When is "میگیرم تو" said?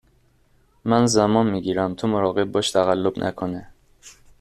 1.49-2.07